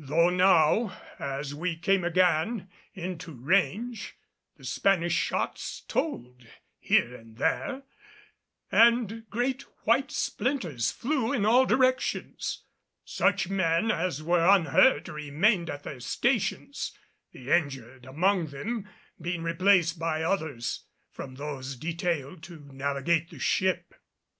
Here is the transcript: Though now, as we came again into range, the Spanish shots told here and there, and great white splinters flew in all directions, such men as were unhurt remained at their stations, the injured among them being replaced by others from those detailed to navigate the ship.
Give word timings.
Though 0.00 0.30
now, 0.30 0.98
as 1.20 1.54
we 1.54 1.76
came 1.76 2.02
again 2.02 2.68
into 2.94 3.30
range, 3.32 4.16
the 4.56 4.64
Spanish 4.64 5.12
shots 5.12 5.82
told 5.86 6.44
here 6.80 7.14
and 7.14 7.36
there, 7.36 7.84
and 8.72 9.30
great 9.30 9.62
white 9.84 10.10
splinters 10.10 10.90
flew 10.90 11.32
in 11.32 11.46
all 11.46 11.66
directions, 11.66 12.64
such 13.04 13.48
men 13.48 13.92
as 13.92 14.24
were 14.24 14.44
unhurt 14.48 15.06
remained 15.06 15.70
at 15.70 15.84
their 15.84 16.00
stations, 16.00 16.90
the 17.30 17.52
injured 17.52 18.06
among 18.06 18.48
them 18.48 18.88
being 19.20 19.44
replaced 19.44 20.00
by 20.00 20.20
others 20.24 20.82
from 21.12 21.36
those 21.36 21.76
detailed 21.76 22.42
to 22.42 22.58
navigate 22.72 23.30
the 23.30 23.38
ship. 23.38 23.94